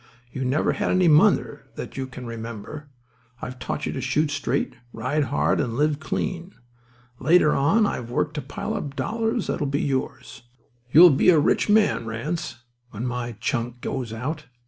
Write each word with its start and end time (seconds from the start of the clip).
You 0.31 0.43
never 0.43 0.71
had 0.71 0.89
any 0.89 1.07
mother 1.07 1.67
that 1.75 1.95
you 1.95 2.07
can 2.07 2.25
remember. 2.25 2.89
I've 3.39 3.59
taught 3.59 3.85
you 3.85 3.91
to 3.93 4.01
shoot 4.01 4.31
straight, 4.31 4.75
ride 4.91 5.25
hard, 5.25 5.61
and 5.61 5.75
live 5.75 5.99
clean. 5.99 6.55
Later 7.19 7.53
on 7.53 7.85
I've 7.85 8.09
worked 8.09 8.33
to 8.33 8.41
pile 8.41 8.73
up 8.73 8.95
dollars 8.95 9.45
that'll 9.45 9.67
be 9.67 9.83
yours. 9.83 10.41
You'll 10.91 11.11
be 11.11 11.29
a 11.29 11.37
rich 11.37 11.69
man, 11.69 12.07
Ranse, 12.07 12.63
when 12.89 13.05
my 13.05 13.33
chunk 13.39 13.81
goes 13.81 14.11
out. 14.11 14.45